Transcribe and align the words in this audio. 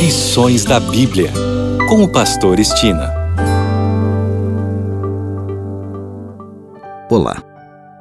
Lições 0.00 0.64
da 0.64 0.80
Bíblia, 0.80 1.30
com 1.86 2.02
o 2.02 2.10
Pastor 2.10 2.58
Estina. 2.58 3.12
Olá, 7.10 7.44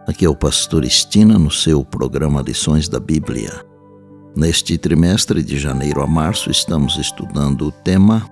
aqui 0.07 0.23
é 0.23 0.30
o 0.30 0.34
Pastor 0.34 0.86
Estina 0.86 1.38
no 1.38 1.52
seu 1.52 1.84
programa 1.84 2.41
Lições 2.41 2.88
da 2.88 3.02
Bíblia. 3.02 3.66
Neste 4.34 4.77
trimestre 4.77 5.43
de 5.43 5.59
janeiro 5.59 6.02
a 6.02 6.07
março, 6.07 6.50
estamos 6.50 6.98
estudando 6.98 7.68
o 7.68 7.71
tema 7.71 8.25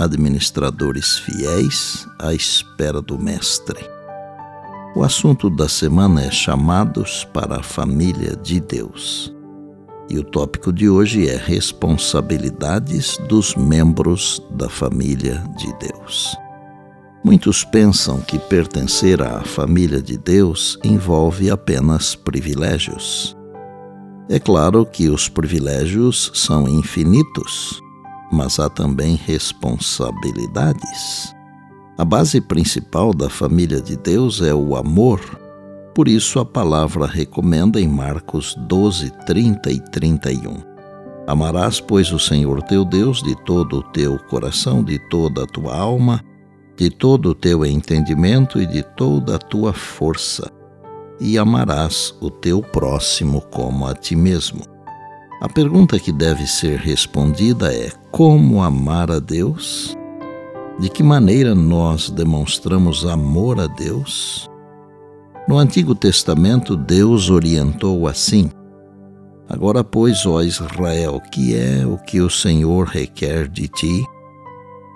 Administradores 0.00 1.18
Fiéis 1.18 2.04
à 2.18 2.34
Espera 2.34 3.00
do 3.00 3.16
Mestre. 3.16 3.78
O 4.96 5.04
assunto 5.04 5.48
da 5.48 5.68
semana 5.68 6.24
é 6.24 6.30
Chamados 6.32 7.24
para 7.32 7.60
a 7.60 7.62
Família 7.62 8.34
de 8.34 8.58
Deus. 8.58 9.32
E 10.10 10.18
o 10.18 10.24
tópico 10.24 10.72
de 10.72 10.88
hoje 10.88 11.28
é 11.28 11.36
responsabilidades 11.36 13.16
dos 13.28 13.54
membros 13.54 14.42
da 14.50 14.68
família 14.68 15.44
de 15.56 15.72
Deus. 15.78 16.36
Muitos 17.24 17.64
pensam 17.64 18.20
que 18.20 18.38
pertencer 18.38 19.22
à 19.22 19.42
família 19.42 20.02
de 20.02 20.18
Deus 20.18 20.78
envolve 20.82 21.50
apenas 21.50 22.16
privilégios. 22.16 23.36
É 24.28 24.38
claro 24.38 24.84
que 24.84 25.08
os 25.08 25.28
privilégios 25.28 26.30
são 26.34 26.68
infinitos, 26.68 27.80
mas 28.32 28.58
há 28.58 28.68
também 28.68 29.14
responsabilidades. 29.14 31.32
A 31.96 32.04
base 32.04 32.40
principal 32.40 33.14
da 33.14 33.30
família 33.30 33.80
de 33.80 33.96
Deus 33.96 34.40
é 34.40 34.52
o 34.52 34.74
amor 34.74 35.20
por 35.94 36.08
isso 36.08 36.38
a 36.38 36.44
palavra 36.44 37.06
recomenda 37.06 37.80
em 37.80 37.86
Marcos 37.86 38.54
12, 38.66 39.10
30 39.26 39.70
e 39.70 39.80
31. 39.80 40.56
Amarás, 41.26 41.80
pois, 41.80 42.12
o 42.12 42.18
Senhor 42.18 42.62
teu 42.62 42.84
Deus 42.84 43.22
de 43.22 43.34
todo 43.44 43.78
o 43.78 43.82
teu 43.82 44.18
coração, 44.18 44.82
de 44.82 44.98
toda 45.08 45.44
a 45.44 45.46
tua 45.46 45.76
alma, 45.76 46.22
de 46.76 46.90
todo 46.90 47.30
o 47.30 47.34
teu 47.34 47.64
entendimento 47.64 48.60
e 48.60 48.66
de 48.66 48.82
toda 48.82 49.36
a 49.36 49.38
tua 49.38 49.72
força, 49.72 50.50
e 51.20 51.38
amarás 51.38 52.14
o 52.20 52.30
teu 52.30 52.60
próximo 52.60 53.40
como 53.50 53.86
a 53.86 53.94
ti 53.94 54.16
mesmo. 54.16 54.62
A 55.40 55.48
pergunta 55.48 55.98
que 55.98 56.12
deve 56.12 56.46
ser 56.46 56.78
respondida 56.78 57.72
é: 57.72 57.90
como 58.10 58.62
amar 58.62 59.10
a 59.10 59.18
Deus? 59.18 59.96
De 60.78 60.88
que 60.88 61.02
maneira 61.02 61.54
nós 61.54 62.10
demonstramos 62.10 63.04
amor 63.04 63.60
a 63.60 63.66
Deus? 63.66 64.50
No 65.48 65.58
Antigo 65.58 65.94
Testamento, 65.94 66.76
Deus 66.76 67.30
orientou 67.30 68.06
assim: 68.06 68.50
Agora, 69.48 69.82
pois, 69.82 70.24
ó 70.24 70.42
Israel, 70.42 71.20
que 71.32 71.56
é 71.56 71.86
o 71.86 71.98
que 71.98 72.20
o 72.20 72.30
Senhor 72.30 72.86
requer 72.86 73.48
de 73.48 73.68
ti? 73.68 74.04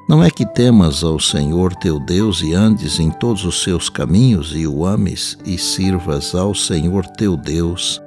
Não 0.08 0.22
é 0.22 0.30
que 0.30 0.46
temas 0.46 1.02
ao 1.02 1.18
Senhor 1.18 1.74
teu 1.74 1.98
Deus 1.98 2.40
e 2.40 2.54
andes 2.54 3.00
em 3.00 3.10
todos 3.10 3.44
os 3.44 3.62
seus 3.62 3.88
caminhos 3.88 4.54
e 4.54 4.66
o 4.66 4.86
ames 4.86 5.36
e 5.44 5.58
sirvas 5.58 6.32
ao 6.32 6.54
Senhor 6.54 7.04
teu 7.06 7.36
Deus 7.36 8.00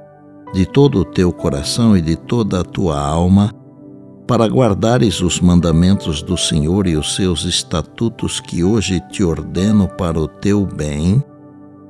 de 0.53 0.65
todo 0.65 0.99
o 0.99 1.05
teu 1.05 1.31
coração 1.31 1.95
e 1.95 2.01
de 2.01 2.15
toda 2.15 2.61
a 2.61 2.63
tua 2.63 2.99
alma, 2.99 3.53
para 4.27 4.45
guardares 4.45 5.21
os 5.21 5.39
mandamentos 5.39 6.21
do 6.21 6.37
Senhor 6.37 6.87
e 6.87 6.95
os 6.95 7.15
seus 7.15 7.45
estatutos 7.45 8.39
que 8.39 8.63
hoje 8.63 8.99
te 9.11 9.23
ordeno 9.23 9.87
para 9.87 10.19
o 10.19 10.27
teu 10.27 10.65
bem, 10.65 11.23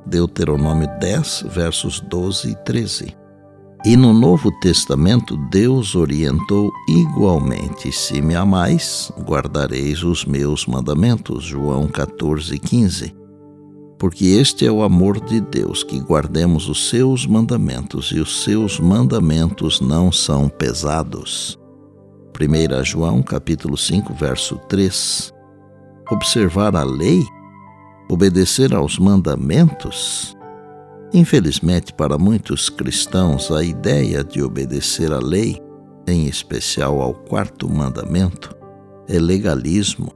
Deuteronômio 0.09 0.89
10, 0.99 1.45
versos 1.49 1.99
12 1.99 2.52
e 2.52 2.55
13. 2.63 3.15
E 3.85 3.95
no 3.95 4.11
Novo 4.11 4.52
Testamento, 4.59 5.38
Deus 5.49 5.95
orientou 5.95 6.71
igualmente: 6.89 7.91
Se 7.91 8.21
me 8.21 8.35
amais, 8.35 9.11
guardareis 9.19 10.03
os 10.03 10.25
meus 10.25 10.65
mandamentos. 10.65 11.45
João 11.45 11.87
14, 11.87 12.58
15. 12.59 13.15
Porque 13.97 14.25
este 14.25 14.65
é 14.65 14.71
o 14.71 14.81
amor 14.81 15.20
de 15.20 15.39
Deus, 15.39 15.83
que 15.83 15.99
guardemos 15.99 16.67
os 16.67 16.89
seus 16.89 17.26
mandamentos, 17.26 18.11
e 18.14 18.20
os 18.20 18.43
seus 18.43 18.80
mandamentos 18.80 19.80
não 19.80 20.11
são 20.11 20.49
pesados. 20.49 21.58
1 22.39 22.83
João 22.83 23.21
capítulo 23.21 23.77
5, 23.77 24.14
verso 24.14 24.58
3. 24.67 25.33
Observar 26.11 26.76
a 26.76 26.83
lei 26.83 27.23
obedecer 28.09 28.73
aos 28.73 28.97
mandamentos? 28.97 30.36
Infelizmente, 31.14 31.93
para 31.93 32.17
muitos 32.17 32.70
cristãos, 32.70 33.52
a 33.52 33.64
ideia 33.64 34.23
de 34.23 34.42
obedecer 34.42 35.14
à 35.14 35.20
lei, 35.20 35.61
em 36.08 36.27
especial 36.27 37.02
ao 37.02 37.14
quarto 37.14 37.70
mandamento, 37.70 38.55
é 39.08 39.20
legalismo, 39.20 40.11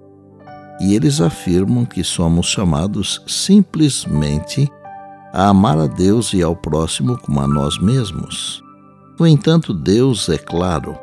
e 0.81 0.95
eles 0.95 1.21
afirmam 1.21 1.85
que 1.85 2.03
somos 2.03 2.47
chamados 2.47 3.21
simplesmente 3.27 4.69
a 5.31 5.49
amar 5.49 5.77
a 5.77 5.87
Deus 5.87 6.33
e 6.33 6.41
ao 6.43 6.55
próximo 6.55 7.17
como 7.17 7.39
a 7.39 7.47
nós 7.47 7.79
mesmos. 7.79 8.61
No 9.19 9.27
entanto, 9.27 9.73
Deus 9.73 10.29
é 10.29 10.37
claro. 10.37 10.97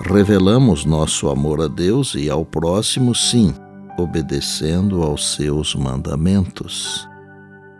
Revelamos 0.00 0.84
nosso 0.84 1.28
amor 1.28 1.60
a 1.60 1.68
Deus 1.68 2.14
e 2.14 2.28
ao 2.28 2.44
próximo, 2.44 3.14
sim, 3.14 3.54
obedecendo 3.98 5.02
aos 5.02 5.34
seus 5.34 5.74
mandamentos. 5.74 7.08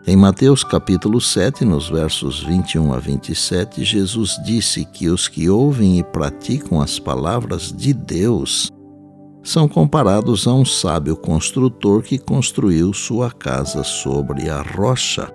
Em 0.06 0.16
Mateus 0.16 0.64
capítulo 0.64 1.20
7, 1.20 1.64
nos 1.64 1.88
versos 1.88 2.42
21 2.42 2.92
a 2.92 2.98
27, 2.98 3.84
Jesus 3.84 4.36
disse 4.44 4.84
que 4.84 5.08
os 5.08 5.28
que 5.28 5.48
ouvem 5.48 5.98
e 5.98 6.02
praticam 6.02 6.80
as 6.80 6.98
palavras 6.98 7.72
de 7.72 7.92
Deus 7.94 8.68
são 9.44 9.68
comparados 9.68 10.46
a 10.46 10.52
um 10.52 10.64
sábio 10.64 11.16
construtor 11.16 12.02
que 12.02 12.18
construiu 12.18 12.92
sua 12.92 13.30
casa 13.30 13.82
sobre 13.82 14.48
a 14.48 14.62
rocha. 14.62 15.32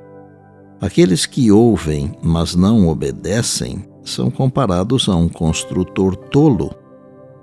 Aqueles 0.80 1.26
que 1.26 1.52
ouvem, 1.52 2.14
mas 2.22 2.56
não 2.56 2.88
obedecem, 2.88 3.86
são 4.04 4.30
comparados 4.32 5.09
a 5.09 5.16
um 5.16 5.28
construtor 5.28 6.16
tolo 6.16 6.74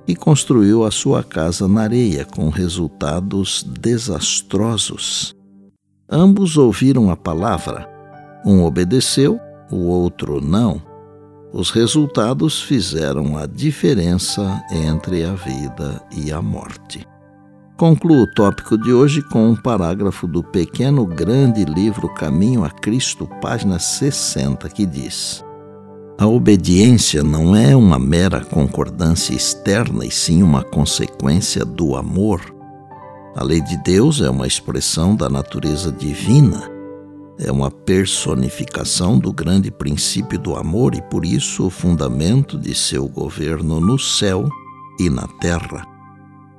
e 0.07 0.15
construiu 0.15 0.85
a 0.85 0.91
sua 0.91 1.23
casa 1.23 1.67
na 1.67 1.83
areia, 1.83 2.25
com 2.25 2.49
resultados 2.49 3.63
desastrosos. 3.63 5.35
Ambos 6.11 6.57
ouviram 6.57 7.11
a 7.11 7.17
palavra. 7.17 7.89
Um 8.45 8.63
obedeceu, 8.63 9.41
o 9.71 9.87
outro 9.87 10.41
não. 10.41 10.83
Os 11.53 11.71
resultados 11.71 12.61
fizeram 12.61 13.39
a 13.39 13.47
diferença 13.47 14.63
entre 14.73 15.25
a 15.25 15.35
vida 15.35 16.03
e 16.11 16.33
a 16.33 16.43
morte. 16.43 17.07
Concluo 17.77 18.23
o 18.23 18.27
tópico 18.27 18.79
de 18.79 18.93
hoje 18.93 19.21
com 19.21 19.51
um 19.51 19.57
parágrafo 19.57 20.27
do 20.27 20.43
pequeno 20.43 21.05
grande 21.05 21.65
livro 21.65 22.09
Caminho 22.15 22.65
a 22.65 22.71
Cristo, 22.71 23.29
página 23.41 23.79
60, 23.79 24.69
que 24.69 24.87
diz: 24.87 25.44
a 26.17 26.27
obediência 26.27 27.25
não 27.25 27.57
é 27.57 27.75
uma 27.75 27.99
mera 27.99 28.45
concordância 28.45 29.35
externa, 29.35 30.07
e 30.07 30.11
sim 30.11 30.43
uma 30.43 30.63
consequência 30.63 31.65
do 31.65 31.97
amor. 31.97 32.41
A 33.35 33.43
lei 33.43 33.61
de 33.61 33.77
Deus 33.79 34.21
é 34.21 34.31
uma 34.31 34.47
expressão 34.47 35.17
da 35.17 35.29
natureza 35.29 35.91
divina, 35.91 36.71
é 37.37 37.51
uma 37.51 37.69
personificação 37.69 39.19
do 39.19 39.33
grande 39.33 39.73
princípio 39.73 40.39
do 40.39 40.55
amor 40.55 40.95
e, 40.95 41.03
por 41.03 41.25
isso, 41.25 41.67
o 41.67 41.71
fundamento 41.71 42.57
de 42.57 42.77
seu 42.77 43.09
governo 43.09 43.81
no 43.81 43.99
céu 43.99 44.49
e 45.01 45.11
na 45.11 45.27
terra. 45.41 45.85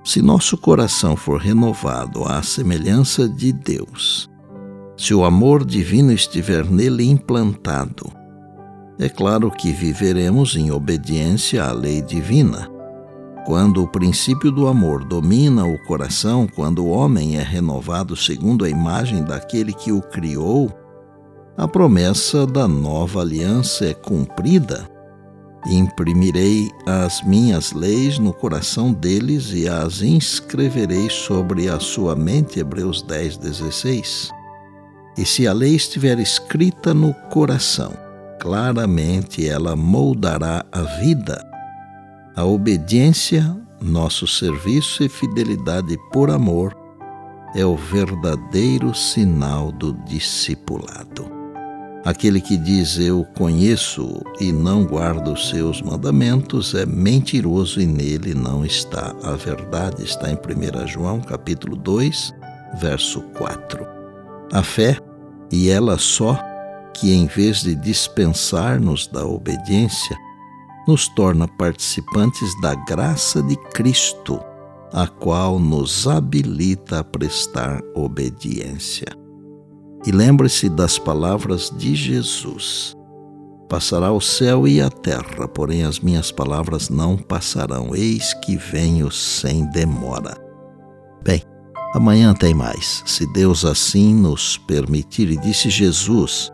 Se 0.03 0.21
nosso 0.21 0.57
coração 0.57 1.15
for 1.15 1.39
renovado 1.39 2.25
à 2.25 2.43
semelhança 2.43 3.27
de 3.29 3.53
Deus, 3.53 4.29
se 4.97 5.13
o 5.13 5.23
amor 5.23 5.65
divino 5.65 6.11
estiver 6.11 6.69
nele 6.69 7.05
implantado, 7.05 8.11
é 8.97 9.09
claro 9.09 9.51
que 9.51 9.71
viveremos 9.71 10.55
em 10.55 10.71
obediência 10.71 11.63
à 11.63 11.71
lei 11.71 12.01
divina. 12.01 12.69
Quando 13.45 13.83
o 13.83 13.87
princípio 13.87 14.51
do 14.51 14.67
amor 14.67 15.03
domina 15.03 15.65
o 15.65 15.77
coração, 15.85 16.47
quando 16.47 16.85
o 16.85 16.89
homem 16.89 17.37
é 17.37 17.43
renovado 17.43 18.15
segundo 18.15 18.65
a 18.65 18.69
imagem 18.69 19.23
daquele 19.23 19.73
que 19.73 19.91
o 19.91 20.01
criou, 20.01 20.71
a 21.57 21.67
promessa 21.67 22.47
da 22.47 22.67
nova 22.67 23.21
aliança 23.21 23.85
é 23.85 23.93
cumprida. 23.93 24.89
Imprimirei 25.67 26.69
as 26.85 27.21
minhas 27.23 27.71
leis 27.71 28.17
no 28.17 28.33
coração 28.33 28.91
deles 28.91 29.51
e 29.53 29.67
as 29.67 30.01
inscreverei 30.01 31.09
sobre 31.09 31.69
a 31.69 31.79
sua 31.79 32.15
mente. 32.15 32.59
Hebreus 32.59 33.01
10, 33.01 33.37
16. 33.37 34.29
E 35.17 35.25
se 35.25 35.47
a 35.47 35.53
lei 35.53 35.75
estiver 35.75 36.19
escrita 36.19 36.93
no 36.93 37.13
coração, 37.29 38.04
claramente 38.39 39.47
ela 39.47 39.75
moldará 39.75 40.65
a 40.71 40.81
vida. 40.81 41.43
A 42.35 42.43
obediência, 42.43 43.55
nosso 43.81 44.27
serviço 44.27 45.03
e 45.03 45.09
fidelidade 45.09 45.97
por 46.11 46.29
amor 46.29 46.75
é 47.55 47.65
o 47.65 47.77
verdadeiro 47.77 48.93
sinal 48.93 49.71
do 49.71 49.93
discipulado. 50.05 51.35
Aquele 52.05 52.39
que 52.39 52.55
diz 52.55 52.99
eu 52.99 53.25
conheço 53.35 54.21
e 54.39 54.51
não 54.51 54.85
guarda 54.85 55.31
os 55.31 55.49
seus 55.49 55.81
mandamentos 55.81 56.75
é 56.75 56.85
mentiroso 56.85 57.81
e 57.81 57.85
nele 57.87 58.35
não 58.35 58.63
está 58.63 59.15
a 59.23 59.31
verdade. 59.31 60.03
Está 60.03 60.29
em 60.29 60.35
1 60.35 60.85
João, 60.85 61.19
capítulo 61.19 61.75
2, 61.75 62.31
verso 62.79 63.21
4. 63.35 63.87
A 64.51 64.61
fé, 64.61 64.99
e 65.51 65.67
ela 65.69 65.97
só, 65.97 66.39
que 66.95 67.13
em 67.13 67.25
vez 67.25 67.61
de 67.61 67.75
dispensar-nos 67.75 69.07
da 69.07 69.25
obediência, 69.25 70.17
nos 70.87 71.07
torna 71.09 71.47
participantes 71.47 72.49
da 72.61 72.75
graça 72.75 73.41
de 73.41 73.55
Cristo, 73.71 74.39
a 74.93 75.07
qual 75.07 75.59
nos 75.59 76.07
habilita 76.07 76.99
a 76.99 77.03
prestar 77.03 77.81
obediência. 77.93 79.07
E 80.05 80.11
lembre-se 80.11 80.69
das 80.69 80.97
palavras 80.99 81.71
de 81.75 81.95
Jesus: 81.95 82.95
Passará 83.67 84.11
o 84.11 84.21
céu 84.21 84.67
e 84.67 84.79
a 84.79 84.89
terra, 84.89 85.47
porém 85.47 85.83
as 85.83 85.99
minhas 85.99 86.31
palavras 86.31 86.89
não 86.89 87.17
passarão. 87.17 87.95
Eis 87.95 88.33
que 88.35 88.55
venho 88.55 89.11
sem 89.11 89.65
demora. 89.71 90.37
Bem, 91.23 91.41
amanhã 91.95 92.33
tem 92.33 92.53
mais, 92.53 93.01
se 93.07 93.25
Deus 93.33 93.65
assim 93.65 94.13
nos 94.13 94.57
permitir. 94.59 95.31
E 95.31 95.37
disse 95.37 95.71
Jesus: 95.71 96.53